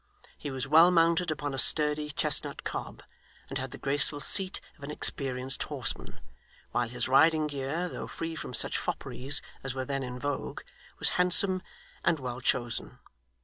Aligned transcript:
He 0.35 0.49
was 0.49 0.67
well 0.67 0.89
mounted 0.89 1.29
upon 1.29 1.53
a 1.53 1.59
sturdy 1.59 2.09
chestnut 2.09 2.63
cob, 2.63 3.03
and 3.49 3.59
had 3.59 3.69
the 3.69 3.77
graceful 3.77 4.19
seat 4.19 4.59
of 4.75 4.83
an 4.83 4.89
experienced 4.89 5.61
horseman; 5.61 6.19
while 6.71 6.89
his 6.89 7.07
riding 7.07 7.45
gear, 7.45 7.87
though 7.87 8.07
free 8.07 8.33
from 8.33 8.55
such 8.55 8.79
fopperies 8.79 9.43
as 9.63 9.75
were 9.75 9.85
then 9.85 10.01
in 10.01 10.17
vogue, 10.17 10.61
was 10.97 11.09
handsome 11.21 11.61
and 12.03 12.17
well 12.19 12.41
chosen. 12.41 12.97